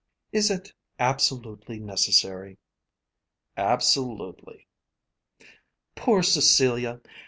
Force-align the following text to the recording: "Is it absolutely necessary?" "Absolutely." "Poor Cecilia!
"Is 0.31 0.49
it 0.49 0.73
absolutely 0.97 1.79
necessary?" 1.79 2.57
"Absolutely." 3.55 4.65
"Poor 5.93 6.23
Cecilia! 6.23 7.01